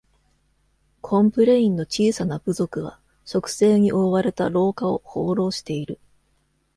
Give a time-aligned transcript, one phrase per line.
[1.01, 5.99] コンプレインの小さな部族は、植生に覆われた廊下を放浪している。